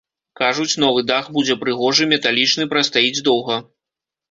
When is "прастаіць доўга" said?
2.73-3.63